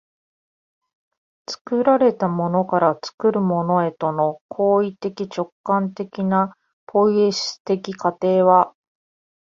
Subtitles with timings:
[1.47, 6.55] 作られたものから作るものへとの行為的直観的な
[6.87, 8.73] ポイエシス的過程は